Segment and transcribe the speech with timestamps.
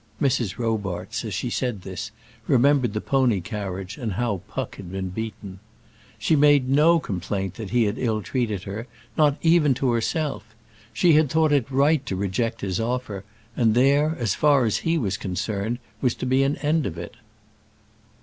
[0.19, 0.57] Mrs.
[0.57, 2.09] Robarts, as she said this,
[2.47, 5.59] remembered the pony carriage and how Puck had been beaten.
[6.17, 10.55] "She made no complaint that he had ill treated her not even to herself.
[10.91, 13.23] She had thought it right to reject his offer;
[13.55, 17.13] and there, as far as he was concerned, was to be an end of it."